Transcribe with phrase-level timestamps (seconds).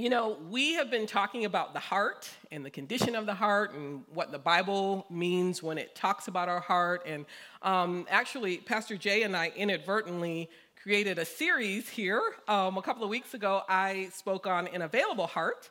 [0.00, 3.74] you know, we have been talking about the heart and the condition of the heart
[3.74, 7.02] and what the Bible means when it talks about our heart.
[7.04, 7.26] And
[7.60, 10.48] um, actually, Pastor Jay and I inadvertently
[10.82, 12.22] created a series here.
[12.48, 15.68] Um, a couple of weeks ago, I spoke on an available heart.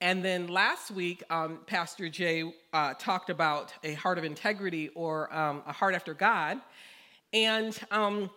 [0.00, 5.34] And then last week, um, Pastor Jay uh, talked about a heart of integrity or
[5.34, 6.60] um, a heart after God.
[7.32, 8.30] And um,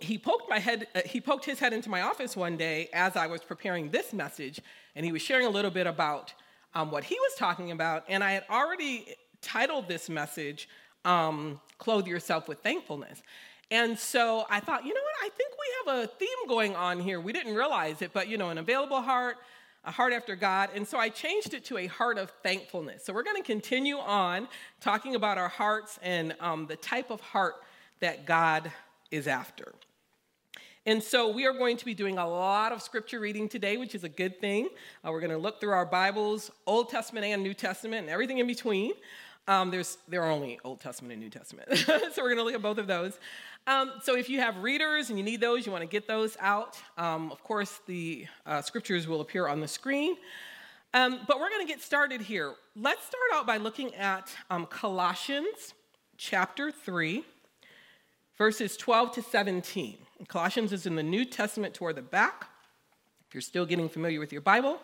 [0.00, 3.16] he poked my head uh, he poked his head into my office one day as
[3.16, 4.60] i was preparing this message
[4.94, 6.32] and he was sharing a little bit about
[6.74, 10.68] um, what he was talking about and i had already titled this message
[11.04, 13.22] um, clothe yourself with thankfulness.
[13.70, 17.00] And so i thought you know what i think we have a theme going on
[17.00, 17.20] here.
[17.20, 19.36] We didn't realize it but you know an available heart
[19.84, 20.70] a heart after god.
[20.74, 23.04] And so i changed it to a heart of thankfulness.
[23.04, 24.48] So we're going to continue on
[24.80, 27.54] talking about our hearts and um, the type of heart
[28.00, 28.70] that god
[29.10, 29.72] is after.
[30.86, 33.94] And so we are going to be doing a lot of scripture reading today, which
[33.94, 34.68] is a good thing.
[35.04, 38.38] Uh, we're going to look through our Bibles, Old Testament and New Testament, and everything
[38.38, 38.92] in between.
[39.46, 42.54] Um, there's there are only Old Testament and New Testament, so we're going to look
[42.54, 43.18] at both of those.
[43.66, 46.36] Um, so if you have readers and you need those, you want to get those
[46.40, 46.78] out.
[46.96, 50.16] Um, of course, the uh, scriptures will appear on the screen.
[50.94, 52.54] Um, but we're going to get started here.
[52.74, 55.74] Let's start out by looking at um, Colossians
[56.16, 57.24] chapter three
[58.40, 59.98] verses 12 to 17.
[60.26, 62.46] Colossians is in the New Testament toward the back,
[63.28, 64.80] if you're still getting familiar with your Bible.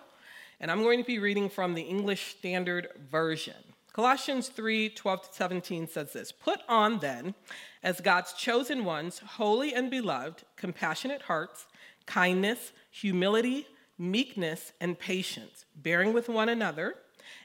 [0.60, 3.56] And I'm going to be reading from the English Standard Version.
[3.94, 7.34] Colossians 3 12 to 17 says this Put on then,
[7.82, 11.64] as God's chosen ones, holy and beloved, compassionate hearts,
[12.04, 13.66] kindness, humility,
[13.96, 16.96] meekness, and patience, bearing with one another.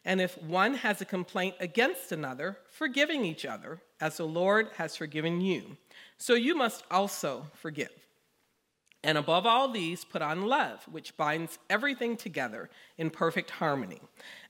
[0.03, 4.97] And if one has a complaint against another, forgiving each other, as the Lord has
[4.97, 5.77] forgiven you.
[6.17, 7.91] So you must also forgive.
[9.03, 14.01] And above all these, put on love, which binds everything together in perfect harmony.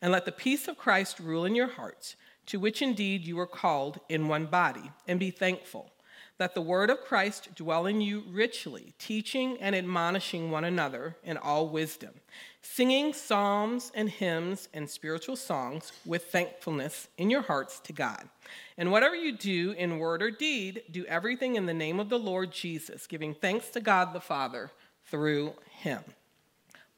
[0.01, 2.15] And let the peace of Christ rule in your hearts,
[2.47, 5.93] to which indeed you were called in one body, and be thankful.
[6.37, 11.37] Let the word of Christ dwell in you richly, teaching and admonishing one another in
[11.37, 12.15] all wisdom,
[12.61, 18.29] singing psalms and hymns and spiritual songs with thankfulness in your hearts to God.
[18.77, 22.19] And whatever you do in word or deed, do everything in the name of the
[22.19, 24.71] Lord Jesus, giving thanks to God the Father
[25.05, 26.03] through him.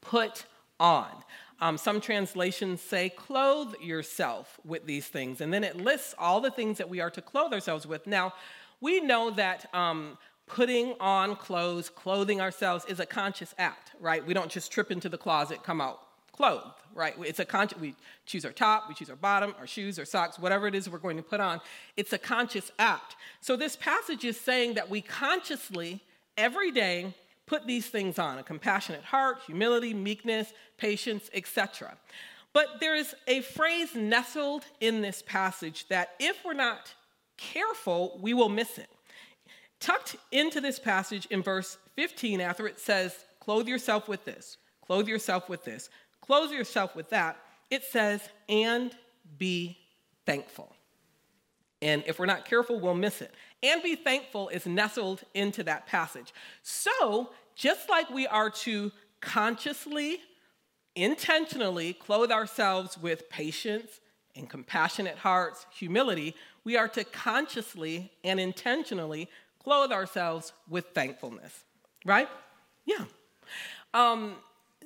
[0.01, 0.45] Put
[0.79, 1.09] on.
[1.61, 5.39] Um, some translations say, clothe yourself with these things.
[5.39, 8.05] And then it lists all the things that we are to clothe ourselves with.
[8.05, 8.33] Now,
[8.81, 14.25] we know that um, putting on clothes, clothing ourselves is a conscious act, right?
[14.25, 15.99] We don't just trip into the closet, come out
[16.33, 17.15] clothed, right?
[17.23, 17.95] It's a conscious, we
[18.25, 20.97] choose our top, we choose our bottom, our shoes, our socks, whatever it is we're
[20.97, 21.61] going to put on.
[21.95, 23.15] It's a conscious act.
[23.39, 26.01] So this passage is saying that we consciously,
[26.35, 27.13] every day,
[27.45, 31.95] put these things on a compassionate heart, humility, meekness, patience, etc.
[32.51, 36.93] But there is a phrase nestled in this passage that if we're not
[37.37, 38.89] careful, we will miss it.
[39.83, 45.09] Tucked into this passage in verse 15, after it says, Clothe yourself with this, clothe
[45.09, 45.89] yourself with this,
[46.21, 47.35] clothe yourself with that,
[47.69, 48.95] it says, and
[49.37, 49.77] be
[50.25, 50.73] thankful.
[51.81, 53.33] And if we're not careful, we'll miss it.
[53.61, 56.33] And be thankful is nestled into that passage.
[56.61, 60.19] So, just like we are to consciously,
[60.95, 63.99] intentionally clothe ourselves with patience
[64.33, 69.27] and compassionate hearts, humility, we are to consciously and intentionally
[69.63, 71.63] clothe ourselves with thankfulness,
[72.05, 72.29] right?
[72.85, 73.05] Yeah.
[73.93, 74.35] Um,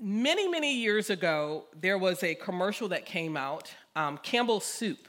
[0.02, 5.08] many, many years ago, there was a commercial that came out, um, Campbell's Soup.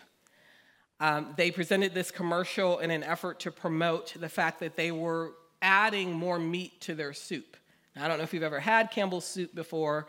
[1.00, 5.34] Um, they presented this commercial in an effort to promote the fact that they were
[5.62, 7.56] adding more meat to their soup.
[7.94, 10.06] Now, I don't know if you've ever had Campbell's Soup before,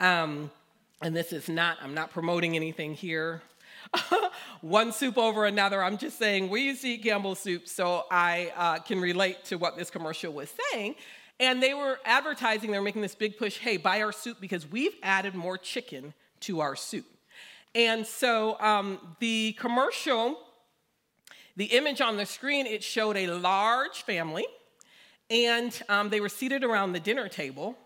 [0.00, 0.50] um,
[1.00, 3.42] and this is not, I'm not promoting anything here.
[4.60, 5.82] one soup over another.
[5.82, 9.56] I'm just saying we used to eat Campbell's soup, so I uh, can relate to
[9.56, 10.96] what this commercial was saying.
[11.40, 14.70] And they were advertising, they were making this big push hey, buy our soup because
[14.70, 17.06] we've added more chicken to our soup.
[17.74, 20.38] And so um, the commercial,
[21.56, 24.44] the image on the screen, it showed a large family,
[25.30, 27.76] and um, they were seated around the dinner table.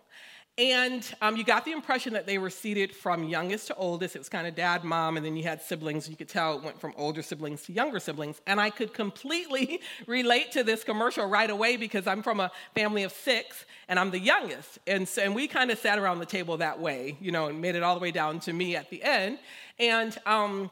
[0.59, 4.17] And um, you got the impression that they were seated from youngest to oldest.
[4.17, 6.09] It was kind of dad, mom, and then you had siblings.
[6.09, 8.41] You could tell it went from older siblings to younger siblings.
[8.47, 13.03] And I could completely relate to this commercial right away because I'm from a family
[13.03, 14.79] of six and I'm the youngest.
[14.87, 17.61] And, so, and we kind of sat around the table that way, you know, and
[17.61, 19.39] made it all the way down to me at the end.
[19.79, 20.71] And um,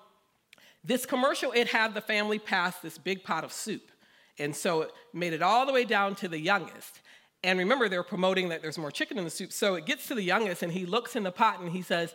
[0.82, 3.90] this commercial, it had the family pass this big pot of soup.
[4.38, 7.00] And so it made it all the way down to the youngest.
[7.44, 9.52] And remember, they're promoting that there's more chicken in the soup.
[9.52, 12.14] So it gets to the youngest, and he looks in the pot and he says,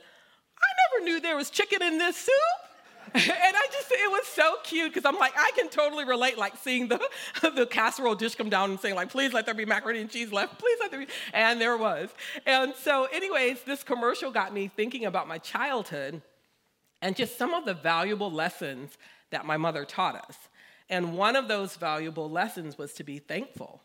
[0.58, 2.34] I never knew there was chicken in this soup.
[3.14, 6.58] and I just, it was so cute because I'm like, I can totally relate, like
[6.58, 7.00] seeing the,
[7.56, 10.32] the casserole dish come down and saying, like, please let there be macaroni and cheese
[10.32, 11.08] left, please let there be.
[11.32, 12.10] And there was.
[12.48, 16.24] And so, anyways, this commercial got me thinking about my childhood
[17.04, 18.98] and just some of the valuable lessons
[19.30, 20.38] that my mother taught us.
[20.90, 23.82] And one of those valuable lessons was to be thankful.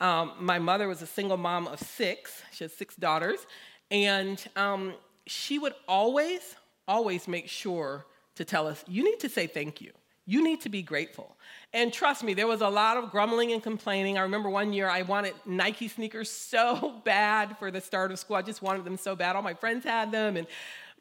[0.00, 3.46] Um, my mother was a single mom of six, she had six daughters,
[3.90, 4.94] and um,
[5.26, 6.56] she would always,
[6.88, 8.06] always make sure
[8.36, 9.92] to tell us, you need to say thank you.
[10.26, 11.36] You need to be grateful.
[11.72, 14.16] And trust me, there was a lot of grumbling and complaining.
[14.16, 18.36] I remember one year I wanted Nike sneakers so bad for the start of school.
[18.36, 19.36] I just wanted them so bad.
[19.36, 20.36] All my friends had them.
[20.36, 20.46] And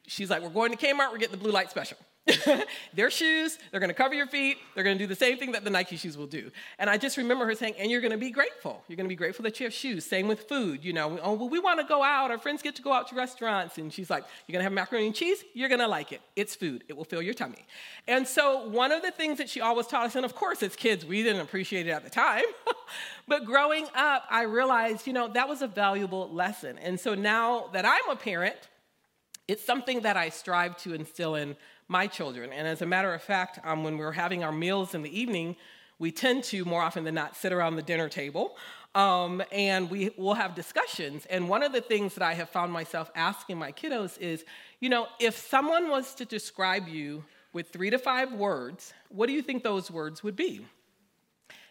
[0.07, 1.97] she's like, We're going to Kmart, we're getting the blue light special.
[2.93, 5.69] Their shoes, they're gonna cover your feet, they're gonna do the same thing that the
[5.69, 6.51] Nike shoes will do.
[6.79, 8.81] And I just remember her saying, and you're gonna be grateful.
[8.87, 10.05] You're gonna be grateful that you have shoes.
[10.05, 12.81] Same with food, you know, oh, well, we wanna go out, our friends get to
[12.81, 13.77] go out to restaurants.
[13.77, 16.21] And she's like, you're gonna have macaroni and cheese, you're gonna like it.
[16.37, 17.65] It's food, it will fill your tummy.
[18.07, 20.77] And so, one of the things that she always taught us, and of course, as
[20.77, 22.45] kids, we didn't appreciate it at the time,
[23.27, 26.77] but growing up, I realized, you know, that was a valuable lesson.
[26.77, 28.55] And so now that I'm a parent,
[29.47, 32.51] it's something that I strive to instill in my children.
[32.53, 35.55] And as a matter of fact, um, when we're having our meals in the evening,
[35.99, 38.57] we tend to more often than not sit around the dinner table
[38.95, 41.25] um, and we will have discussions.
[41.29, 44.45] And one of the things that I have found myself asking my kiddos is,
[44.79, 49.33] you know, if someone was to describe you with three to five words, what do
[49.33, 50.65] you think those words would be?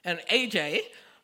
[0.04, 0.80] And AJ,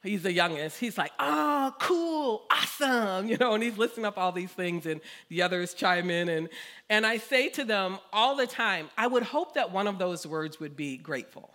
[0.08, 4.32] he's the youngest, he's like, oh, cool, awesome, you know, and he's listing up all
[4.32, 6.28] these things, and the others chime in.
[6.28, 6.48] And,
[6.88, 10.26] and I say to them all the time, I would hope that one of those
[10.26, 11.50] words would be grateful.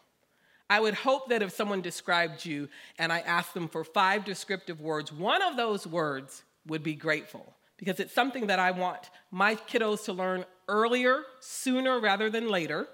[0.69, 4.81] I would hope that if someone described you and I asked them for five descriptive
[4.81, 9.55] words, one of those words would be grateful because it's something that I want my
[9.55, 12.87] kiddos to learn earlier, sooner rather than later,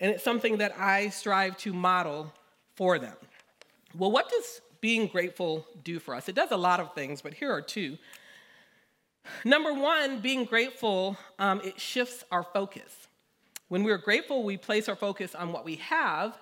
[0.00, 2.32] and it's something that I strive to model
[2.76, 3.16] for them.
[3.96, 6.28] Well, what does being grateful do for us?
[6.28, 7.98] It does a lot of things, but here are two.
[9.44, 13.08] Number one, being grateful, um, it shifts our focus.
[13.68, 16.38] When we're grateful, we place our focus on what we have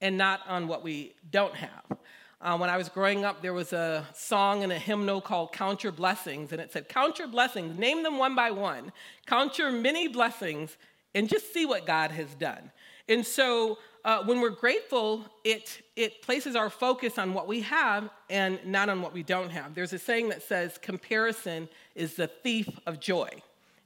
[0.00, 1.98] and not on what we don't have.
[2.40, 5.82] Uh, when I was growing up, there was a song and a hymnal called Count
[5.82, 8.92] Your Blessings, and it said, Count your blessings, name them one by one,
[9.26, 10.76] count your many blessings,
[11.14, 12.70] and just see what God has done.
[13.08, 18.10] And so uh, when we're grateful, it, it places our focus on what we have
[18.28, 19.74] and not on what we don't have.
[19.74, 23.30] There's a saying that says, comparison is the thief of joy.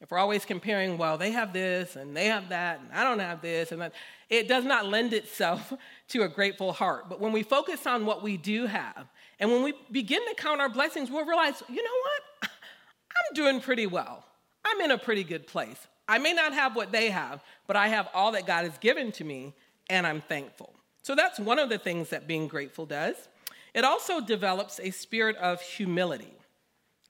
[0.01, 3.19] If we're always comparing, well, they have this and they have that, and I don't
[3.19, 3.93] have this, and that,
[4.31, 5.73] it does not lend itself
[6.09, 7.09] to a grateful heart.
[7.09, 9.07] But when we focus on what we do have,
[9.41, 12.51] and when we begin to count our blessings, we'll realize, you know what?
[12.53, 14.25] I'm doing pretty well.
[14.65, 15.87] I'm in a pretty good place.
[16.09, 19.13] I may not have what they have, but I have all that God has given
[19.13, 19.55] to me,
[19.91, 20.73] and I'm thankful.
[21.03, 23.29] So that's one of the things that being grateful does.
[23.75, 26.33] It also develops a spirit of humility.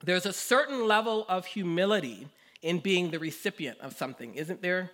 [0.04, 2.28] There's a certain level of humility
[2.62, 4.90] in being the recipient of something, isn't there?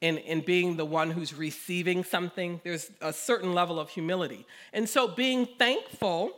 [0.00, 4.46] In, in being the one who's receiving something, there's a certain level of humility.
[4.72, 6.32] And so being thankful,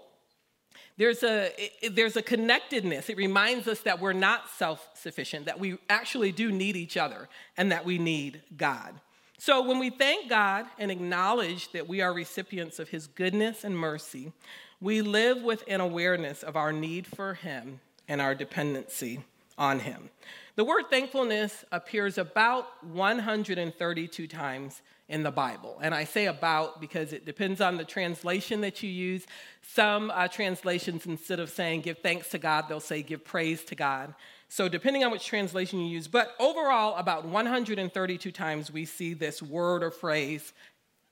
[0.96, 1.50] there's a,
[1.82, 3.08] it, there's a connectedness.
[3.08, 7.28] It reminds us that we're not self sufficient, that we actually do need each other,
[7.56, 8.94] and that we need God.
[9.38, 13.76] So when we thank God and acknowledge that we are recipients of His goodness and
[13.76, 14.32] mercy,
[14.80, 19.24] we live with an awareness of our need for Him and our dependency
[19.58, 20.10] on Him.
[20.56, 25.78] The word thankfulness appears about 132 times in the Bible.
[25.82, 29.26] And I say about because it depends on the translation that you use.
[29.62, 33.74] Some uh, translations, instead of saying give thanks to God, they'll say give praise to
[33.74, 34.14] God.
[34.48, 39.42] So, depending on which translation you use, but overall, about 132 times we see this
[39.42, 40.52] word or phrase,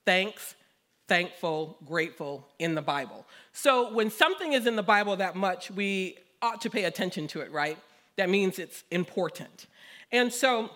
[0.05, 0.55] thanks,
[1.09, 3.27] thankful, grateful, in the Bible.
[3.53, 7.41] So, when something is in the Bible that much, we ought to pay attention to
[7.41, 7.79] it, right?
[8.17, 9.67] That means it's important.
[10.13, 10.71] And so,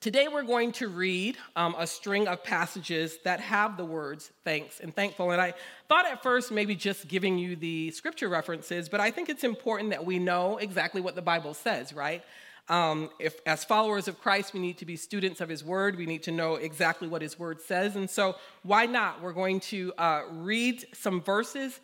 [0.00, 4.80] Today, we're going to read um, a string of passages that have the words thanks
[4.80, 5.30] and thankful.
[5.30, 5.54] And I
[5.88, 9.90] thought at first maybe just giving you the scripture references, but I think it's important
[9.90, 12.22] that we know exactly what the Bible says, right?
[12.68, 15.96] Um, if, as followers of Christ, we need to be students of His Word.
[15.96, 17.96] We need to know exactly what His Word says.
[17.96, 19.22] And so, why not?
[19.22, 21.80] We're going to uh, read some verses,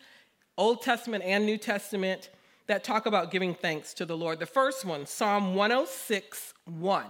[0.55, 2.29] Old Testament and New Testament,
[2.67, 4.39] that talk about giving thanks to the Lord.
[4.39, 7.05] The first one, Psalm 106 1.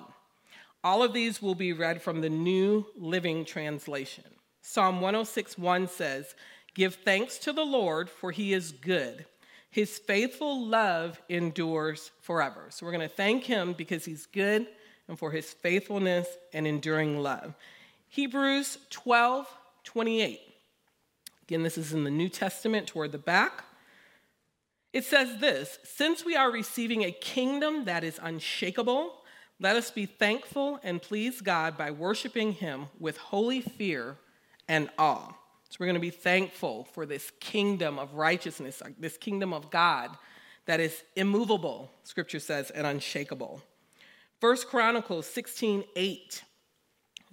[0.84, 4.26] All of these will be read from the New Living Translation.
[4.62, 6.36] Psalm 106 1 says,
[6.74, 9.26] Give thanks to the Lord, for he is good.
[9.70, 12.66] His faithful love endures forever.
[12.70, 14.68] So we're going to thank him because he's good
[15.08, 17.56] and for his faithfulness and enduring love.
[18.10, 19.48] Hebrews 12
[19.84, 20.40] 28.
[21.44, 23.66] Again, this is in the New Testament toward the back.
[24.94, 29.23] It says this Since we are receiving a kingdom that is unshakable,
[29.64, 34.18] let us be thankful and please God by worshiping him with holy fear
[34.68, 35.34] and awe.
[35.70, 39.72] So we're going to be thankful for this kingdom of righteousness, uh, this kingdom of
[39.72, 40.10] God
[40.66, 43.62] that is immovable, scripture says, and unshakable.
[44.42, 46.44] First Chronicles 16 8.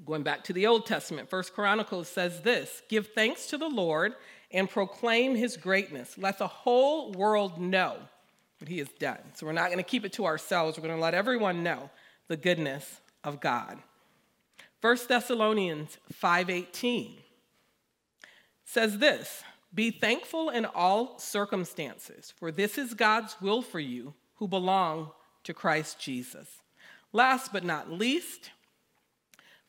[0.06, 4.14] Going back to the Old Testament, First Chronicles says this Give thanks to the Lord
[4.52, 6.16] and proclaim his greatness.
[6.16, 7.96] Let the whole world know
[8.58, 9.18] what he has done.
[9.34, 10.78] So we're not going to keep it to ourselves.
[10.78, 11.90] We're going to let everyone know
[12.30, 13.82] the goodness of God.
[14.80, 17.24] 1 Thessalonians 5:18
[18.64, 19.42] says this,
[19.74, 25.52] "Be thankful in all circumstances, for this is God's will for you who belong to
[25.52, 26.62] Christ Jesus."
[27.12, 28.52] Last but not least,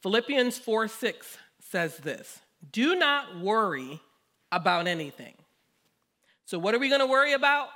[0.04, 4.02] Philippians 4 6 says this Do not worry
[4.52, 5.34] about anything.
[6.46, 7.70] So, what are we going to worry about?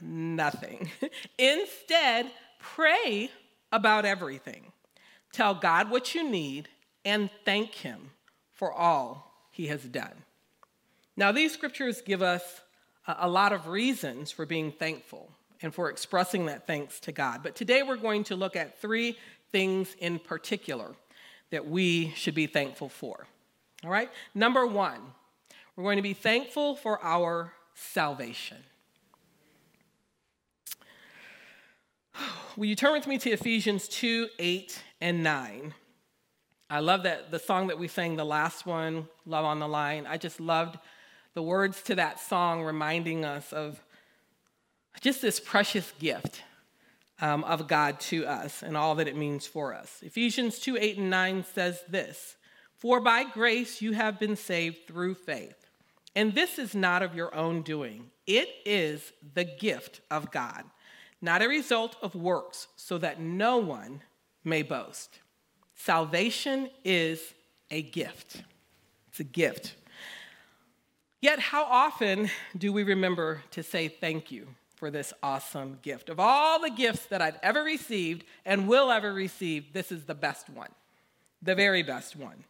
[0.00, 0.90] Nothing.
[1.38, 3.30] Instead, pray
[3.72, 4.72] about everything.
[5.32, 6.68] Tell God what you need
[7.04, 8.10] and thank Him
[8.52, 10.24] for all He has done.
[11.16, 12.60] Now, these scriptures give us
[13.06, 15.30] a lot of reasons for being thankful
[15.62, 17.42] and for expressing that thanks to God.
[17.42, 19.16] But today we're going to look at three
[19.50, 20.94] things in particular
[21.50, 23.26] that we should be thankful for.
[23.84, 24.10] All right?
[24.34, 25.00] Number one,
[25.74, 28.58] we're going to be thankful for our salvation.
[32.58, 35.74] Will you turn with me to Ephesians 2 8 and 9?
[36.68, 40.08] I love that the song that we sang, the last one, Love on the Line.
[40.08, 40.76] I just loved
[41.34, 43.80] the words to that song reminding us of
[45.00, 46.42] just this precious gift
[47.20, 50.00] um, of God to us and all that it means for us.
[50.02, 52.34] Ephesians 2 8 and 9 says this
[52.74, 55.54] For by grace you have been saved through faith.
[56.16, 60.64] And this is not of your own doing, it is the gift of God
[61.20, 64.02] not a result of works, so that no one
[64.44, 65.18] may boast.
[65.74, 67.34] Salvation is
[67.70, 68.42] a gift.
[69.08, 69.74] It's a gift.
[71.20, 74.46] Yet, how often do we remember to say thank you
[74.76, 76.08] for this awesome gift?
[76.08, 80.14] Of all the gifts that I've ever received and will ever receive, this is the
[80.14, 80.70] best one,
[81.42, 82.44] the very best one.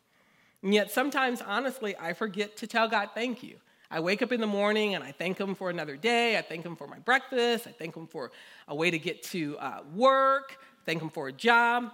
[0.63, 3.57] And yet, sometimes, honestly, I forget to tell God thank you.
[3.90, 6.37] I wake up in the morning and I thank Him for another day.
[6.37, 7.66] I thank Him for my breakfast.
[7.66, 8.30] I thank Him for
[8.66, 10.59] a way to get to uh, work.
[10.85, 11.90] Thank Him for a job.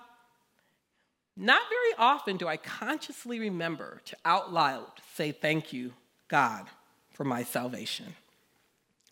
[1.37, 5.93] Not very often do I consciously remember to out loud say thank you,
[6.29, 6.67] God,
[7.13, 8.15] for my salvation.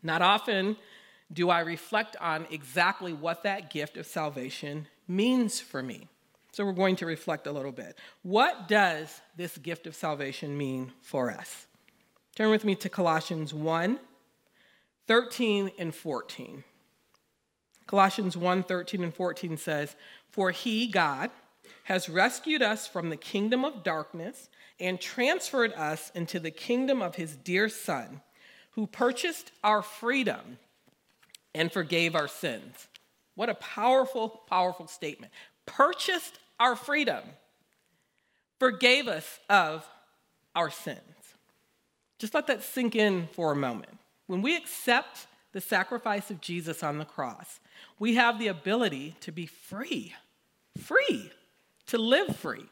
[0.02, 0.76] Not often
[1.32, 6.08] do I reflect on exactly what that gift of salvation means for me.
[6.52, 7.96] So we're going to reflect a little bit.
[8.22, 11.66] What does this gift of salvation mean for us?
[12.34, 13.98] Turn with me to Colossians 1
[15.08, 16.64] 13 and 14.
[17.86, 19.96] Colossians 1 13 and 14 says,
[20.30, 21.30] For he, God,
[21.84, 24.48] has rescued us from the kingdom of darkness
[24.80, 28.22] and transferred us into the kingdom of his dear Son,
[28.72, 30.58] who purchased our freedom
[31.54, 32.88] and forgave our sins.
[33.34, 35.32] What a powerful, powerful statement.
[35.66, 37.22] Purchased our freedom,
[38.58, 39.86] forgave us of
[40.54, 41.11] our sins.
[42.22, 43.98] Just let that sink in for a moment.
[44.28, 47.58] When we accept the sacrifice of Jesus on the cross,
[47.98, 50.14] we have the ability to be free,
[50.80, 51.32] free,
[51.86, 52.64] to live free.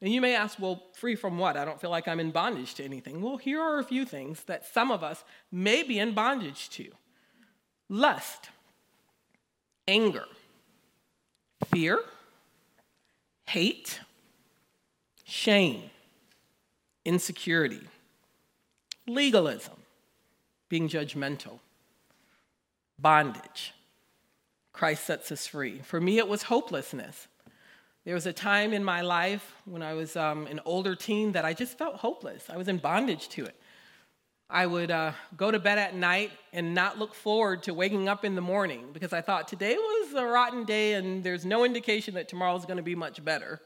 [0.00, 1.56] And you may ask, well, free from what?
[1.56, 3.20] I don't feel like I'm in bondage to anything.
[3.20, 6.86] Well, here are a few things that some of us may be in bondage to
[7.88, 8.50] lust,
[9.88, 10.26] anger,
[11.72, 11.98] fear,
[13.46, 13.98] hate,
[15.24, 15.90] shame,
[17.04, 17.80] insecurity
[19.06, 19.76] legalism,
[20.68, 21.60] being judgmental,
[22.98, 23.72] bondage.
[24.72, 25.80] Christ sets us free.
[25.82, 27.28] For me, it was hopelessness.
[28.04, 31.44] There was a time in my life when I was um, an older teen that
[31.44, 32.44] I just felt hopeless.
[32.48, 33.56] I was in bondage to it.
[34.48, 38.24] I would uh, go to bed at night and not look forward to waking up
[38.24, 42.14] in the morning because I thought today was a rotten day and there's no indication
[42.14, 43.60] that tomorrow is going to be much better.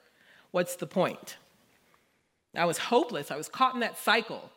[0.52, 1.36] What's the point?
[2.56, 3.30] I was hopeless.
[3.30, 4.50] I was caught in that cycle.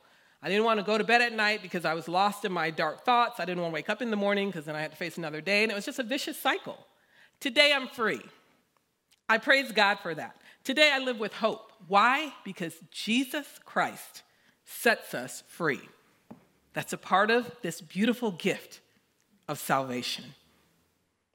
[0.44, 2.70] I didn't want to go to bed at night because I was lost in my
[2.70, 3.40] dark thoughts.
[3.40, 5.18] I didn't want to wake up in the morning because then I had to face
[5.18, 5.64] another day.
[5.64, 6.86] And it was just a vicious cycle.
[7.40, 8.22] Today I'm free.
[9.30, 10.36] I praise God for that.
[10.66, 11.72] Today I live with hope.
[11.88, 12.34] Why?
[12.44, 14.24] Because Jesus Christ
[14.66, 15.82] sets us free.
[16.74, 18.82] that's a part of this beautiful gift
[19.48, 20.26] of salvation.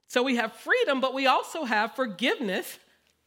[0.07, 2.77] So we have freedom, but we also have forgiveness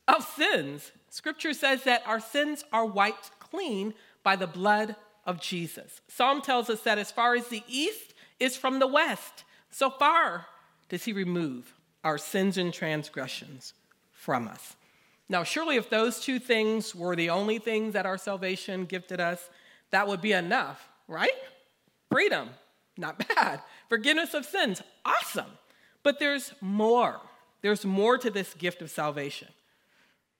[0.07, 0.93] of sins.
[1.09, 6.01] Scripture says that our sins are wiped clean by the blood of Jesus.
[6.09, 10.47] Psalm tells us that as far as the east is from the west, so far
[10.89, 11.75] does he remove
[12.05, 13.75] our sins and transgressions
[14.13, 14.77] from us.
[15.29, 19.49] Now, surely, if those two things were the only things that our salvation gifted us,
[19.91, 21.31] that would be enough, right?
[22.11, 22.51] Freedom,
[22.99, 23.61] not bad.
[23.89, 25.51] Forgiveness of sins, awesome.
[26.03, 27.21] But there's more.
[27.63, 29.49] There's more to this gift of salvation.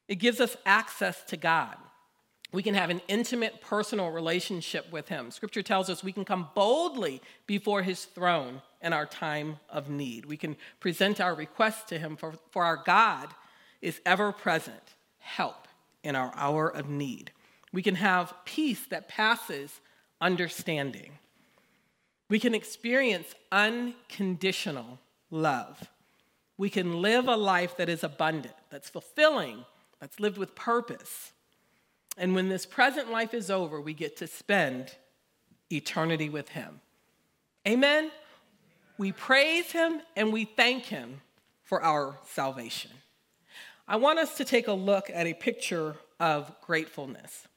[0.09, 1.77] It gives us access to God.
[2.53, 5.31] We can have an intimate personal relationship with Him.
[5.31, 10.27] Scripture tells us we can come boldly before His throne in our time of need.
[10.27, 13.29] We can present our requests to Him, for, for our God
[13.81, 14.83] is ever present
[15.19, 15.67] help
[16.03, 17.33] in our hour of need.
[17.73, 19.81] We can have peace that passes
[20.21, 21.13] understanding.
[22.29, 24.99] We can experience unconditional
[25.31, 25.89] love.
[26.59, 29.65] We can live a life that is abundant, that's fulfilling,
[30.01, 31.33] that's lived with purpose.
[32.17, 34.95] And when this present life is over, we get to spend
[35.71, 36.81] eternity with Him.
[37.67, 38.11] Amen?
[38.99, 41.21] We praise Him and we thank Him
[41.65, 42.91] for our salvation.
[43.89, 47.49] I want us to take a look at a picture of gratefulness.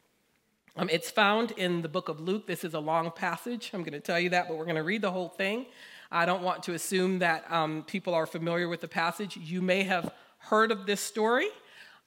[0.78, 2.48] Um, it's found in the book of Luke.
[2.48, 3.72] This is a long passage.
[3.74, 5.68] I'm going to tell you that, but we're going to read the whole thing.
[6.12, 9.38] I don't want to assume that um, people are familiar with the passage.
[9.38, 11.48] You may have heard of this story,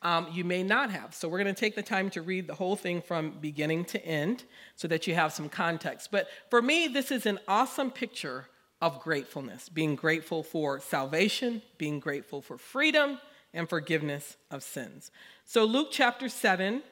[0.02, 1.14] um, you may not have.
[1.14, 4.04] So we're going to take the time to read the whole thing from beginning to
[4.04, 4.44] end
[4.76, 6.10] so that you have some context.
[6.10, 8.46] But for me, this is an awesome picture
[8.80, 13.18] of gratefulness being grateful for salvation, being grateful for freedom,
[13.52, 15.10] and forgiveness of sins.
[15.44, 16.82] So Luke chapter 7,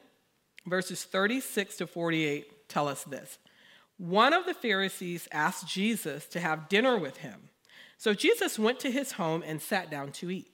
[0.65, 3.37] verses 36 to 48 tell us this.
[3.97, 7.49] One of the Pharisees asked Jesus to have dinner with him.
[7.97, 10.51] So Jesus went to his home and sat down to eat.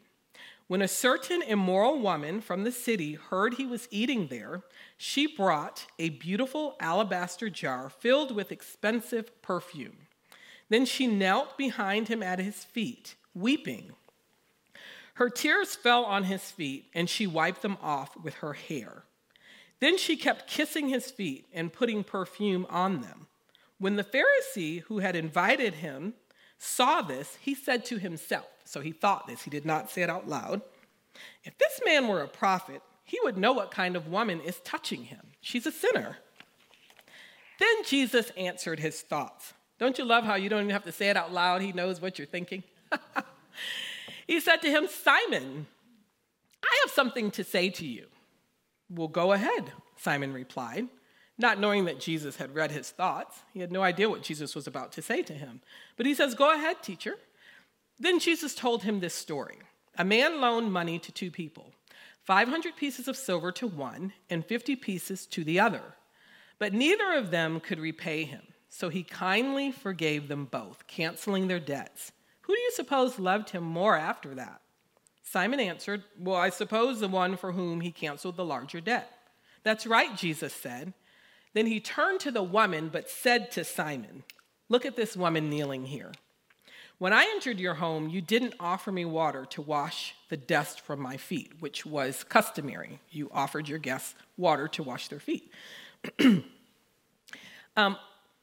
[0.74, 4.64] When a certain immoral woman from the city heard he was eating there,
[4.98, 10.08] she brought a beautiful alabaster jar filled with expensive perfume.
[10.70, 13.92] Then she knelt behind him at his feet, weeping.
[15.14, 19.04] Her tears fell on his feet, and she wiped them off with her hair.
[19.80, 23.28] Then she kept kissing his feet and putting perfume on them.
[23.78, 26.16] When the Pharisee who had invited him
[26.63, 30.10] saw this, he said to himself, so he thought this, he did not say it
[30.10, 30.62] out loud.
[31.43, 35.04] If this man were a prophet, he would know what kind of woman is touching
[35.06, 35.19] him.
[35.41, 36.17] She's a sinner.
[37.60, 39.54] Then Jesus answered his thoughts.
[39.78, 41.62] Don't you love how you don't even have to say it out loud?
[41.62, 42.63] He knows what you're thinking.
[44.28, 45.67] he said to him, Simon,
[46.63, 48.08] I have something to say to you.
[48.89, 50.88] Well, go ahead, Simon replied,
[51.38, 53.39] not knowing that Jesus had read his thoughts.
[53.54, 55.62] He had no idea what Jesus was about to say to him.
[55.98, 57.15] But he says, Go ahead, teacher.
[58.00, 59.58] Then Jesus told him this story
[59.98, 61.74] A man loaned money to two people
[62.24, 65.84] 500 pieces of silver to one and 50 pieces to the other.
[66.60, 68.43] But neither of them could repay him.
[68.69, 72.12] So he kindly forgave them both, canceling their debts.
[72.41, 74.62] Who do you suppose loved him more after that?
[75.24, 79.12] Simon answered, Well, I suppose the one for whom he canceled the larger debt.
[79.63, 80.93] That's right, Jesus said.
[81.54, 84.24] Then he turned to the woman, but said to Simon,
[84.70, 86.12] Look at this woman kneeling here.
[86.98, 91.00] When I entered your home, you didn't offer me water to wash the dust from
[91.02, 93.00] my feet, which was customary.
[93.10, 95.52] You offered your guests water to wash their feet.
[97.78, 97.98] um,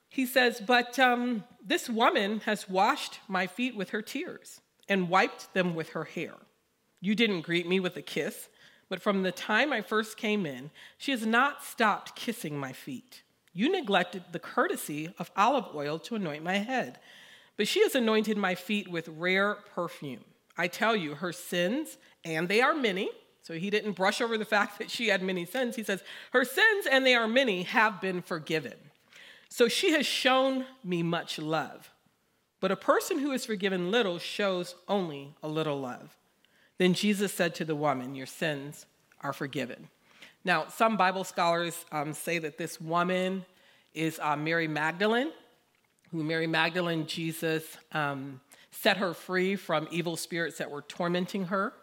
[0.08, 5.54] he says, But um, this woman has washed my feet with her tears and wiped
[5.54, 6.34] them with her hair.
[7.00, 8.48] You didn't greet me with a kiss,
[8.90, 13.22] but from the time I first came in, she has not stopped kissing my feet.
[13.54, 16.98] You neglected the courtesy of olive oil to anoint my head,
[17.56, 20.24] but she has anointed my feet with rare perfume.
[20.58, 23.10] I tell you, her sins, and they are many,
[23.42, 25.76] so he didn't brush over the fact that she had many sins.
[25.76, 28.74] He says, Her sins, and they are many, have been forgiven.
[29.48, 31.92] So she has shown me much love.
[32.60, 36.16] But a person who is forgiven little shows only a little love.
[36.80, 38.86] Then Jesus said to the woman, Your sins
[39.20, 39.90] are forgiven.
[40.46, 43.44] Now, some Bible scholars um, say that this woman
[43.92, 45.30] is uh, Mary Magdalene,
[46.10, 48.40] who Mary Magdalene, Jesus um,
[48.70, 51.74] set her free from evil spirits that were tormenting her.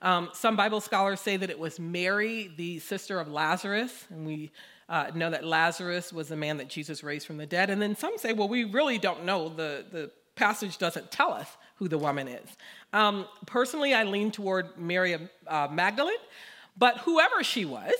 [0.00, 4.50] Um, some Bible scholars say that it was Mary, the sister of Lazarus, and we
[4.88, 7.68] uh, know that Lazarus was the man that Jesus raised from the dead.
[7.68, 9.50] And then some say, well, we really don't know.
[9.50, 12.48] The, the passage doesn't tell us who the woman is.
[12.92, 16.16] Um, personally, I lean toward Mary uh, Magdalene,
[16.76, 17.92] but whoever she was,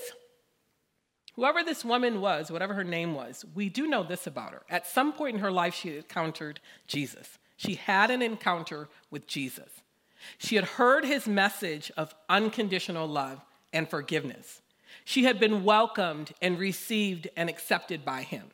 [1.35, 4.63] whoever this woman was, whatever her name was, we do know this about her.
[4.69, 7.37] At some point in her life, she encountered Jesus.
[7.57, 9.69] She had an encounter with Jesus.
[10.37, 13.41] She had heard his message of unconditional love
[13.73, 14.61] and forgiveness.
[15.05, 18.51] She had been welcomed and received and accepted by him.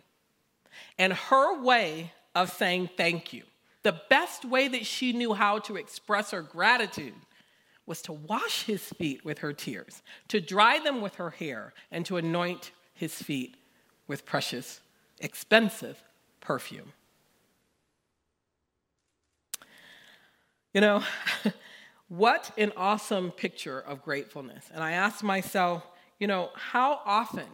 [0.98, 3.44] And her way of saying thank you,
[3.86, 7.14] the best way that she knew how to express her gratitude,
[7.86, 12.04] was to wash his feet with her tears, to dry them with her hair, and
[12.08, 13.56] to anoint his feet
[14.08, 14.82] with precious,
[15.20, 16.02] expensive
[16.42, 16.94] perfume.
[20.74, 21.04] You know,
[22.08, 24.66] what an awesome picture of gratefulness.
[24.74, 25.86] And I asked myself,
[26.20, 27.48] you know, how often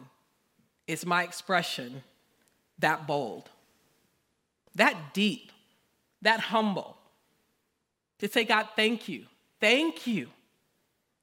[0.87, 2.03] is my expression
[2.79, 3.49] that bold,
[4.75, 5.51] that deep,
[6.21, 6.97] that humble?
[8.19, 9.25] To say, God, thank you.
[9.59, 10.27] Thank you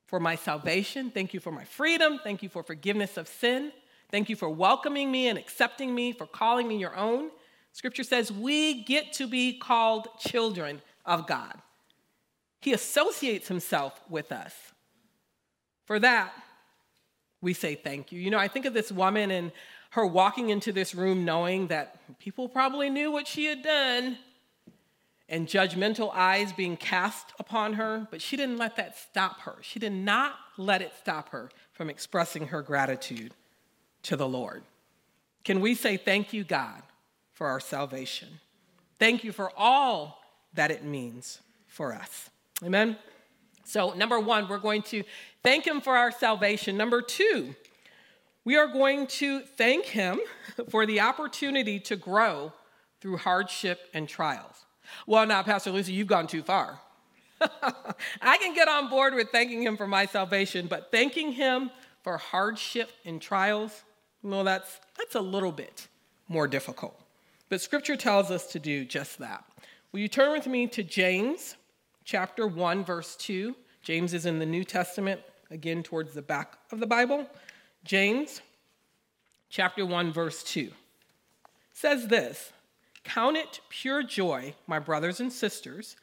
[0.06, 1.10] for my salvation.
[1.10, 2.18] Thank you for my freedom.
[2.24, 3.72] Thank you for forgiveness of sin.
[4.10, 7.30] Thank you for welcoming me and accepting me, for calling me your own.
[7.72, 11.54] Scripture says we get to be called children of God.
[12.60, 14.54] He associates himself with us.
[15.84, 16.32] For that,
[17.40, 18.20] we say thank you.
[18.20, 19.52] You know, I think of this woman and
[19.90, 24.18] her walking into this room knowing that people probably knew what she had done
[25.28, 29.56] and judgmental eyes being cast upon her, but she didn't let that stop her.
[29.60, 33.34] She did not let it stop her from expressing her gratitude
[34.04, 34.62] to the Lord.
[35.44, 36.82] Can we say thank you, God,
[37.32, 38.28] for our salvation?
[38.98, 40.22] Thank you for all
[40.54, 42.30] that it means for us.
[42.64, 42.96] Amen?
[43.64, 45.04] So, number one, we're going to
[45.42, 46.76] thank Him for our salvation.
[46.76, 47.54] Number two,
[48.44, 50.20] we are going to thank Him
[50.70, 52.52] for the opportunity to grow
[53.00, 54.64] through hardship and trials.
[55.06, 56.80] Well, now, Pastor Lucy, you've gone too far.
[57.40, 61.70] I can get on board with thanking Him for my salvation, but thanking Him
[62.02, 63.84] for hardship and trials,
[64.22, 65.88] well, that's, that's a little bit
[66.28, 67.00] more difficult.
[67.48, 69.44] But Scripture tells us to do just that.
[69.92, 71.56] Will you turn with me to James
[72.04, 73.54] chapter 1, verse 2?
[73.82, 75.20] James is in the New Testament,
[75.50, 77.26] again towards the back of the Bible.
[77.84, 78.42] James
[79.48, 80.72] chapter 1, verse 2
[81.78, 82.52] says this
[83.08, 85.96] Count it pure joy, my brothers and sisters,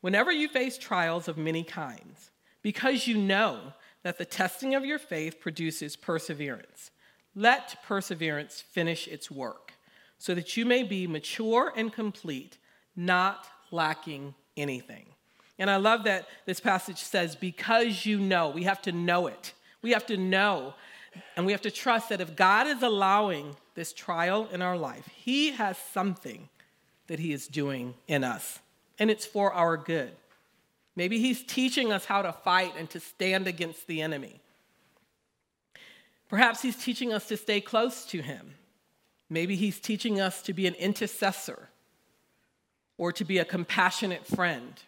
[0.00, 4.98] whenever you face trials of many kinds, because you know that the testing of your
[4.98, 6.90] faith produces perseverance.
[7.36, 9.74] Let perseverance finish its work,
[10.18, 12.58] so that you may be mature and complete,
[12.96, 15.06] not lacking anything.
[15.56, 19.52] And I love that this passage says, because you know, we have to know it.
[19.82, 20.74] We have to know,
[21.36, 25.08] and we have to trust that if God is allowing this trial in our life,
[25.14, 26.48] He has something
[27.06, 28.60] that He is doing in us,
[28.98, 30.12] and it's for our good.
[30.96, 34.40] Maybe He's teaching us how to fight and to stand against the enemy.
[36.28, 38.54] Perhaps He's teaching us to stay close to Him.
[39.28, 41.68] Maybe He's teaching us to be an intercessor
[42.98, 44.80] or to be a compassionate friend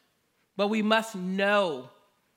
[0.56, 1.90] but we must know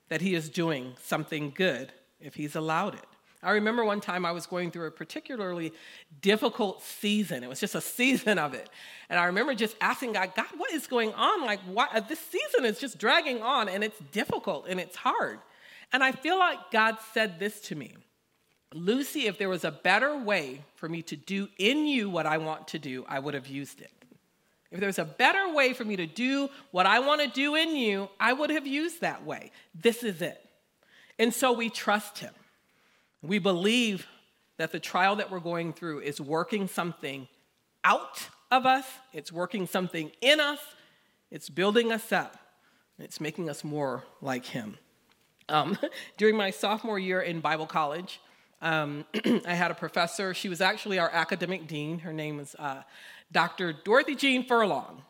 [0.08, 3.06] that He is doing something good if He's allowed it.
[3.42, 5.72] I remember one time I was going through a particularly
[6.20, 7.44] difficult season.
[7.44, 8.68] It was just a season of it.
[9.08, 11.44] And I remember just asking God, God, what is going on?
[11.44, 15.38] Like, what, uh, this season is just dragging on and it's difficult and it's hard.
[15.92, 17.94] And I feel like God said this to me
[18.74, 22.38] Lucy, if there was a better way for me to do in you what I
[22.38, 23.92] want to do, I would have used it.
[24.70, 27.76] If there's a better way for me to do what I want to do in
[27.76, 29.52] you, I would have used that way.
[29.74, 30.42] This is it.
[31.18, 32.34] And so we trust him.
[33.22, 34.06] We believe
[34.56, 37.28] that the trial that we're going through is working something
[37.84, 40.60] out of us, it's working something in us,
[41.30, 42.36] it's building us up,
[42.98, 44.78] it's making us more like him.
[45.48, 45.78] Um,
[46.16, 48.20] during my sophomore year in Bible college,
[48.62, 49.04] um,
[49.46, 50.34] I had a professor.
[50.34, 51.98] She was actually our academic dean.
[52.00, 52.82] Her name was uh,
[53.32, 53.72] Dr.
[53.72, 55.02] Dorothy Jean Furlong.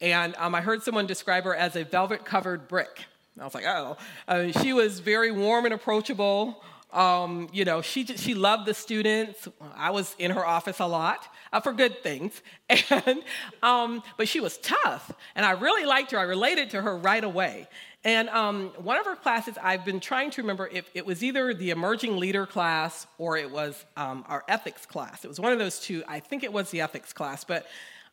[0.00, 3.04] And um, I heard someone describe her as a velvet covered brick.
[3.38, 3.96] I was like, oh.
[4.26, 6.62] Uh, she was very warm and approachable.
[6.92, 9.48] Um, you know, she, she loved the students.
[9.76, 12.40] I was in her office a lot uh, for good things.
[12.90, 13.22] And,
[13.62, 15.12] um, but she was tough.
[15.34, 16.18] And I really liked her.
[16.18, 17.68] I related to her right away.
[18.04, 21.52] And um, one of her classes, I've been trying to remember if it was either
[21.52, 25.24] the emerging leader class or it was um, our ethics class.
[25.24, 26.04] It was one of those two.
[26.06, 27.42] I think it was the ethics class.
[27.42, 27.66] But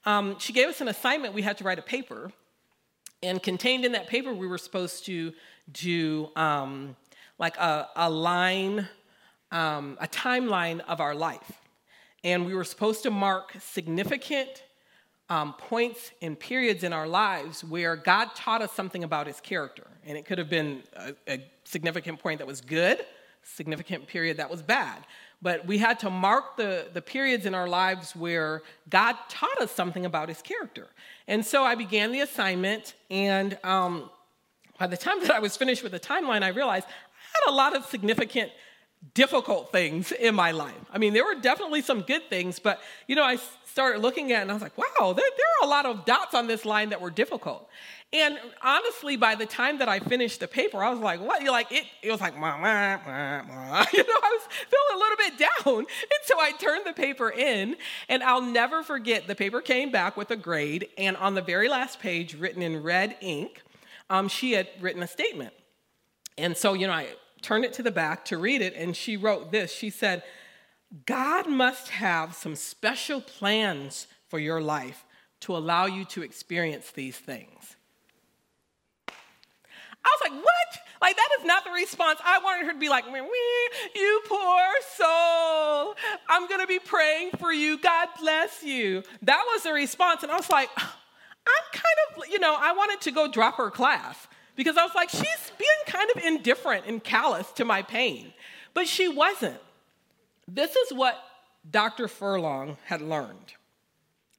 [0.05, 1.33] um, she gave us an assignment.
[1.33, 2.31] We had to write a paper.
[3.21, 5.31] And contained in that paper, we were supposed to
[5.71, 6.95] do um,
[7.43, 8.87] like a, a line,
[9.51, 11.51] um, a timeline of our life.
[12.23, 14.63] And we were supposed to mark significant
[15.29, 19.87] um, points and periods in our lives where God taught us something about his character.
[20.05, 23.05] And it could have been a, a significant point that was good
[23.45, 25.05] significant period that was bad.
[25.41, 29.69] But we had to mark the, the periods in our lives where God taught us
[29.71, 30.87] something about his character.
[31.27, 34.09] And so I began the assignment, and um,
[34.79, 36.87] by the time that I was finished with the timeline, I realized
[37.33, 38.51] had a lot of significant
[39.13, 40.73] difficult things in my life.
[40.91, 44.39] I mean, there were definitely some good things, but you know, I started looking at
[44.39, 46.63] it and I was like, wow, there, there, are a lot of dots on this
[46.63, 47.67] line that were difficult.
[48.13, 51.41] And honestly, by the time that I finished the paper, I was like, what?
[51.41, 54.97] You're like, it, it was like, wah, wah, wah, you know, I was feeling a
[54.97, 55.85] little bit down.
[56.13, 57.75] And so I turned the paper in,
[58.07, 61.67] and I'll never forget the paper came back with a grade, and on the very
[61.67, 63.61] last page, written in red ink,
[64.09, 65.53] um, she had written a statement.
[66.37, 69.17] And so, you know, I turned it to the back to read it, and she
[69.17, 69.71] wrote this.
[69.71, 70.23] She said,
[71.05, 75.05] God must have some special plans for your life
[75.41, 77.75] to allow you to experience these things.
[80.05, 80.79] I was like, what?
[81.01, 82.19] Like, that is not the response.
[82.23, 85.95] I wanted her to be like, you poor soul.
[86.29, 87.77] I'm going to be praying for you.
[87.77, 89.03] God bless you.
[89.21, 90.23] That was the response.
[90.23, 93.69] And I was like, I'm kind of, you know, I wanted to go drop her
[93.69, 98.33] class because I was like, she's being kind of indifferent and callous to my pain.
[98.73, 99.59] But she wasn't.
[100.47, 101.17] This is what
[101.69, 102.07] Dr.
[102.07, 103.53] Furlong had learned.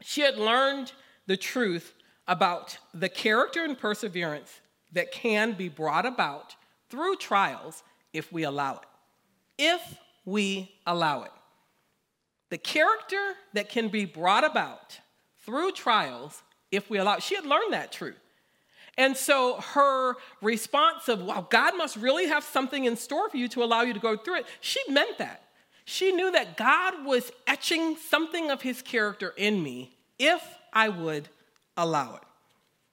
[0.03, 0.93] She had learned
[1.27, 1.95] the truth
[2.29, 4.61] about the character and perseverance
[4.93, 6.55] that can be brought about
[6.91, 8.89] through trials if we allow it.
[9.59, 11.33] If we allow it.
[12.51, 15.01] The character that can be brought about
[15.45, 17.23] through trials if we allow it.
[17.23, 18.21] She had learned that truth.
[18.97, 23.49] And so her response of, wow, God must really have something in store for you
[23.49, 25.43] to allow you to go through it, she meant that.
[25.85, 31.29] She knew that God was etching something of his character in me if I would
[31.77, 32.23] allow it.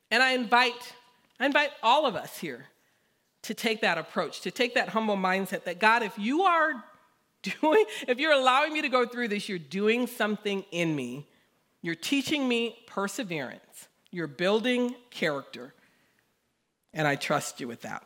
[0.09, 0.93] And I invite,
[1.39, 2.65] I invite all of us here
[3.43, 6.83] to take that approach, to take that humble mindset that God, if you are
[7.61, 11.27] doing, if you're allowing me to go through this, you're doing something in me.
[11.81, 13.87] You're teaching me perseverance.
[14.11, 15.73] You're building character
[16.93, 18.03] and I trust you with that.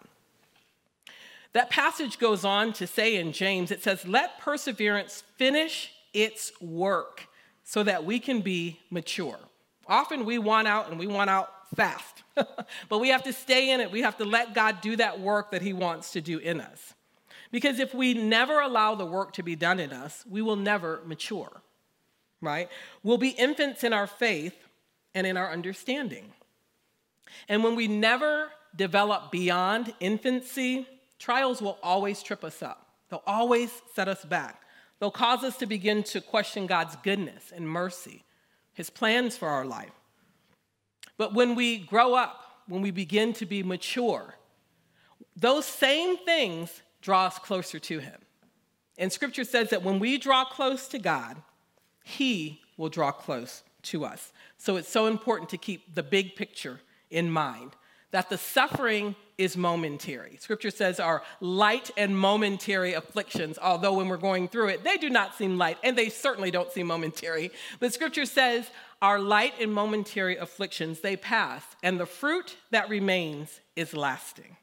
[1.54, 7.28] That passage goes on to say in James, it says, Let perseverance finish its work
[7.64, 9.40] so that we can be mature.
[9.88, 12.24] Often we want out and we want out fast,
[12.90, 13.92] but we have to stay in it.
[13.92, 16.94] We have to let God do that work that He wants to do in us.
[17.52, 21.02] Because if we never allow the work to be done in us, we will never
[21.06, 21.62] mature,
[22.42, 22.70] right?
[23.02, 24.56] We'll be infants in our faith
[25.14, 26.34] and in our understanding.
[27.48, 30.88] And when we never develop beyond infancy,
[31.20, 32.90] trials will always trip us up.
[33.10, 34.62] They'll always set us back.
[35.00, 38.24] They'll cause us to begin to question God's goodness and mercy,
[38.74, 39.92] His plans for our life.
[41.18, 44.36] But when we grow up, when we begin to be mature,
[45.36, 48.20] those same things draw us closer to Him.
[48.98, 51.38] And Scripture says that when we draw close to God,
[52.04, 54.32] He will draw close to us.
[54.58, 57.76] So it's so important to keep the big picture in mind
[58.16, 60.38] that the suffering is momentary.
[60.40, 65.10] Scripture says our light and momentary afflictions, although when we're going through it, they do
[65.10, 67.52] not seem light, and they certainly don't seem momentary.
[67.82, 68.70] But Scripture says
[69.02, 74.56] our light and momentary afflictions, they pass, and the fruit that remains is lasting.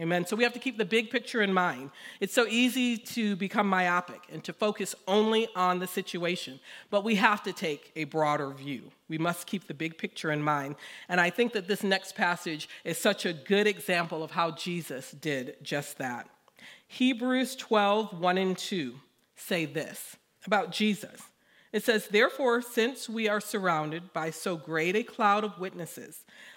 [0.00, 0.26] Amen.
[0.26, 1.90] So we have to keep the big picture in mind.
[2.18, 6.58] It's so easy to become myopic and to focus only on the situation,
[6.90, 8.90] but we have to take a broader view.
[9.08, 10.74] We must keep the big picture in mind.
[11.08, 15.12] And I think that this next passage is such a good example of how Jesus
[15.12, 16.28] did just that.
[16.88, 18.94] Hebrews 12, 1 and 2
[19.36, 21.20] say this about Jesus.
[21.72, 26.24] It says, Therefore, since we are surrounded by so great a cloud of witnesses,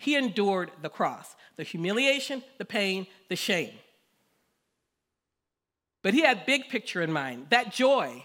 [0.00, 3.74] he endured the cross the humiliation, the pain, the shame.
[6.00, 7.48] But he had big picture in mind.
[7.50, 8.24] That joy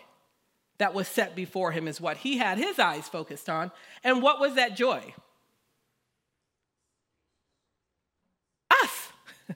[0.77, 3.71] that was set before him is what he had his eyes focused on.
[4.05, 5.13] And what was that joy?
[8.71, 9.11] Us.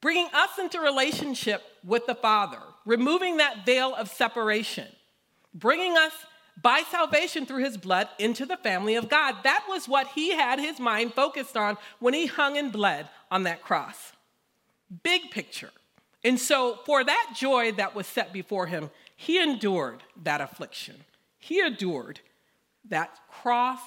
[0.00, 4.88] Bringing us into relationship with the Father, removing that veil of separation,
[5.52, 6.12] bringing us
[6.60, 9.36] by salvation through his blood into the family of God.
[9.42, 13.42] That was what he had his mind focused on when he hung and bled on
[13.42, 14.12] that cross.
[15.02, 15.70] Big picture.
[16.24, 21.04] And so, for that joy that was set before him, He endured that affliction.
[21.38, 22.20] He endured
[22.88, 23.80] that cross,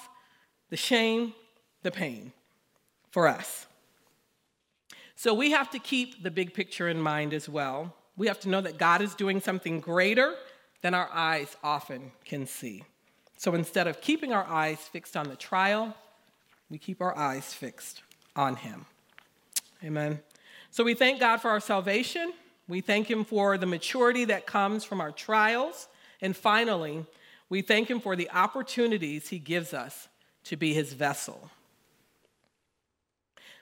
[0.70, 1.34] the shame,
[1.82, 2.32] the pain
[3.10, 3.66] for us.
[5.16, 7.94] So we have to keep the big picture in mind as well.
[8.16, 10.36] We have to know that God is doing something greater
[10.82, 12.84] than our eyes often can see.
[13.36, 15.94] So instead of keeping our eyes fixed on the trial,
[16.70, 18.02] we keep our eyes fixed
[18.36, 18.86] on Him.
[19.84, 20.20] Amen.
[20.70, 22.32] So we thank God for our salvation.
[22.68, 25.88] We thank Him for the maturity that comes from our trials.
[26.20, 27.06] And finally,
[27.48, 30.08] we thank Him for the opportunities He gives us
[30.44, 31.50] to be His vessel.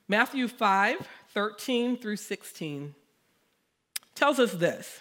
[0.09, 2.94] Matthew 5 13 through 16
[4.14, 5.00] tells us this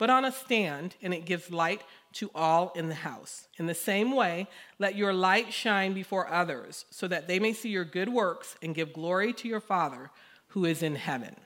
[0.00, 1.82] but on a stand, and it gives light
[2.14, 3.48] to all in the house.
[3.58, 7.68] In the same way, let your light shine before others, so that they may see
[7.68, 10.10] your good works and give glory to your Father
[10.48, 11.36] who is in heaven.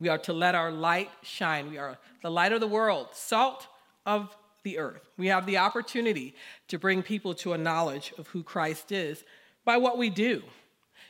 [0.00, 1.70] We are to let our light shine.
[1.70, 3.68] We are the light of the world, salt
[4.04, 5.08] of the earth.
[5.16, 6.34] We have the opportunity
[6.66, 9.22] to bring people to a knowledge of who Christ is
[9.64, 10.42] by what we do.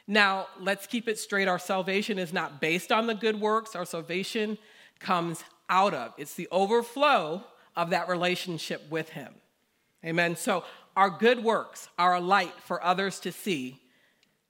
[0.07, 1.49] Now, let's keep it straight.
[1.49, 4.59] Our salvation is not based on the good works, our salvation
[5.01, 6.12] comes out of.
[6.16, 7.44] It's the overflow
[7.77, 9.35] of that relationship with Him.
[10.05, 10.37] Amen.
[10.37, 13.81] So, our good works are a light for others to see,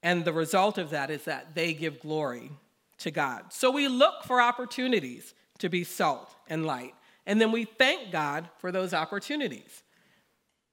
[0.03, 2.51] and the result of that is that they give glory
[2.98, 3.53] to God.
[3.53, 6.94] So, we look for opportunities to be salt and light,
[7.27, 9.83] and then we thank God for those opportunities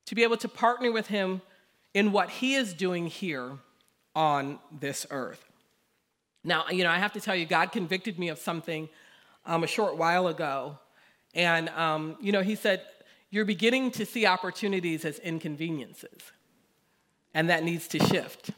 [0.06, 1.41] to be able to partner with Him
[1.93, 3.52] in what He is doing here
[4.15, 5.45] on this earth.
[6.43, 8.89] Now, you know, I have to tell you, God convicted me of something
[9.45, 10.78] um, a short while ago
[11.34, 12.82] and, um, you know, he said,
[13.30, 16.21] You're beginning to see opportunities as inconveniences,
[17.34, 18.52] and that needs to shift.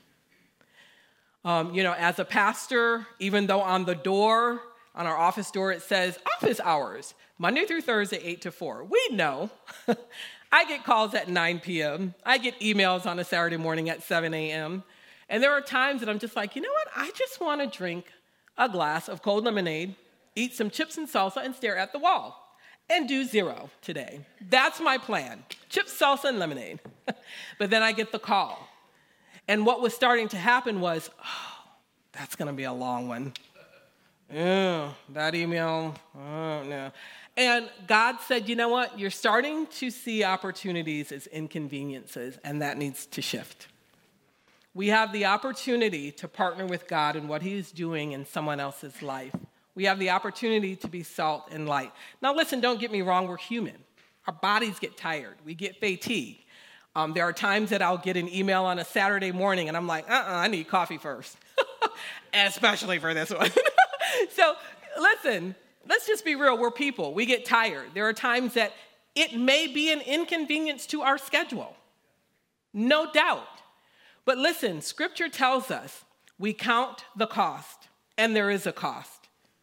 [1.43, 4.61] Um, you know, as a pastor, even though on the door,
[4.93, 8.83] on our office door, it says office hours, Monday through Thursday, 8 to 4.
[8.83, 9.49] We know.
[10.51, 14.33] I get calls at 9 p.m., I get emails on a Saturday morning at 7
[14.33, 14.83] a.m.
[15.29, 16.87] And there are times that I'm just like, you know what?
[16.95, 18.11] I just want to drink
[18.57, 19.95] a glass of cold lemonade,
[20.35, 22.41] eat some chips and salsa, and stare at the wall
[22.89, 24.21] and do zero today.
[24.49, 26.79] That's my plan chips, salsa, and lemonade.
[27.59, 28.67] but then I get the call.
[29.47, 31.63] And what was starting to happen was, oh,
[32.11, 33.33] that's to be a long one.
[34.33, 36.91] Yeah, that email, oh, no.
[37.35, 38.99] And God said, you know what?
[38.99, 43.67] You're starting to see opportunities as inconveniences, and that needs to shift.
[44.73, 48.59] We have the opportunity to partner with God in what He is doing in someone
[48.59, 49.35] else's life.
[49.75, 51.91] We have the opportunity to be salt and light.
[52.21, 53.77] Now, listen, don't get me wrong, we're human.
[54.27, 56.37] Our bodies get tired, we get fatigue.
[56.95, 59.87] Um, there are times that I'll get an email on a Saturday morning and I'm
[59.87, 61.37] like, uh uh-uh, uh I need coffee first,
[62.33, 63.49] especially for this one.
[64.31, 64.55] so,
[64.99, 65.55] listen,
[65.87, 66.57] let's just be real.
[66.57, 67.87] We're people, we get tired.
[67.93, 68.73] There are times that
[69.15, 71.75] it may be an inconvenience to our schedule,
[72.73, 73.47] no doubt.
[74.25, 76.03] But listen, scripture tells us
[76.37, 79.20] we count the cost, and there is a cost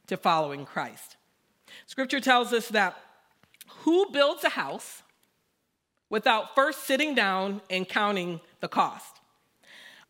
[0.09, 1.17] to following Christ.
[1.87, 2.97] Scripture tells us that
[3.85, 5.03] who builds a house
[6.11, 9.21] without first sitting down and counting the cost?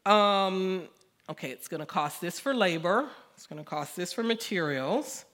[0.07, 0.88] Um,
[1.28, 5.24] okay, it's going to cost this for labor, it's going to cost this for materials.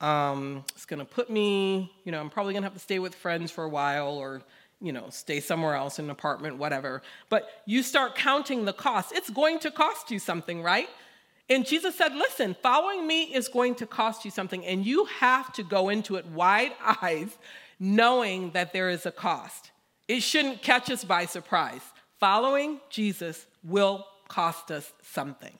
[0.00, 2.98] Um, it's going to put me, you know, I'm probably going to have to stay
[2.98, 4.42] with friends for a while or,
[4.78, 7.00] you know, stay somewhere else in an apartment, whatever.
[7.30, 9.12] But you start counting the cost.
[9.14, 10.88] It's going to cost you something, right?
[11.48, 15.52] And Jesus said, Listen, following me is going to cost you something, and you have
[15.54, 16.72] to go into it wide
[17.02, 17.36] eyes,
[17.78, 19.70] knowing that there is a cost.
[20.08, 21.82] It shouldn't catch us by surprise.
[22.18, 25.58] Following Jesus will cost us something.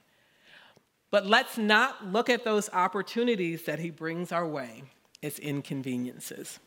[1.10, 4.82] But let's not look at those opportunities that he brings our way
[5.22, 6.58] as inconveniences,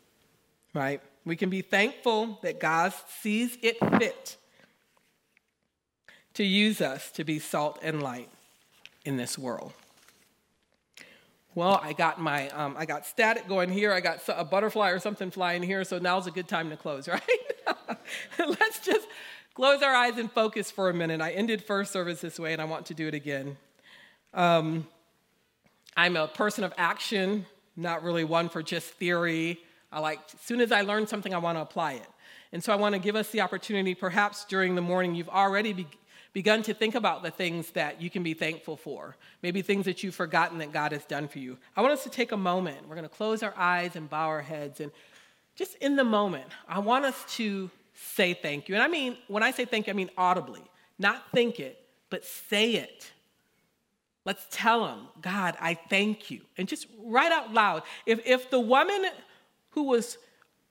[0.73, 1.01] right?
[1.25, 4.37] We can be thankful that God sees it fit
[6.35, 8.29] to use us to be salt and light
[9.05, 9.73] in this world.
[11.55, 13.91] Well, I got my, um, I got static going here.
[13.91, 15.83] I got a butterfly or something flying here.
[15.83, 17.21] So now's a good time to close, right?
[18.37, 19.07] Let's just
[19.55, 21.21] close our eyes and focus for a minute.
[21.21, 23.57] I ended first service this way, and I want to do it again.
[24.33, 24.87] Um,
[25.97, 27.45] I'm a person of action,
[27.75, 29.59] not really one for just theory.
[29.91, 32.07] I like, as soon as I learn something, I want to apply it.
[32.51, 35.73] And so I want to give us the opportunity, perhaps during the morning, you've already
[35.73, 35.87] be-
[36.33, 40.03] begun to think about the things that you can be thankful for, maybe things that
[40.03, 41.57] you've forgotten that God has done for you.
[41.75, 42.87] I want us to take a moment.
[42.87, 44.79] We're going to close our eyes and bow our heads.
[44.79, 44.91] And
[45.55, 48.75] just in the moment, I want us to say thank you.
[48.75, 50.61] And I mean, when I say thank you, I mean audibly,
[50.97, 53.11] not think it, but say it.
[54.25, 56.41] Let's tell him, God, I thank you.
[56.57, 57.83] And just right out loud.
[58.05, 59.05] If, if the woman
[59.71, 60.17] who was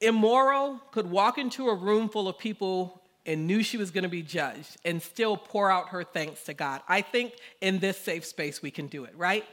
[0.01, 2.98] immoral could walk into a room full of people
[3.29, 6.55] and knew she was going to be judged and still pour out her thanks to
[6.55, 9.45] God, I think in this safe space we can do it, right?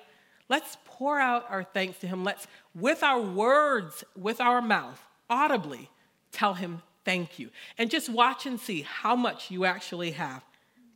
[0.47, 2.23] Let's pour out our thanks to Him.
[2.23, 5.89] Let's, with our words, with our mouth, audibly,
[6.31, 7.49] tell Him thank you.
[7.77, 10.43] And just watch and see how much you actually have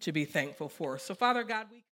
[0.02, 0.98] to be thankful for.
[0.98, 1.84] So, Father God, we